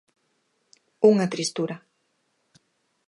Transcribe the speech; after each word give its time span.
Unha 1.11 1.31
tristura. 1.33 1.75